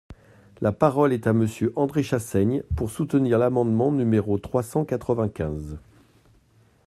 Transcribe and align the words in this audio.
La 0.61 0.71
parole 0.71 1.13
est 1.13 1.27
à 1.27 1.31
Monsieur 1.33 1.71
André 1.75 2.01
Chassaigne, 2.01 2.63
pour 2.75 2.89
soutenir 2.89 3.37
l’amendement 3.37 3.91
numéro 3.91 4.39
trois 4.39 4.63
cent 4.63 4.83
quatre-vingt-quinze. 4.83 5.77